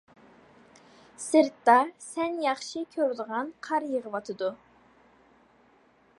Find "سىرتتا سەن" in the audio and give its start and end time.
1.25-2.41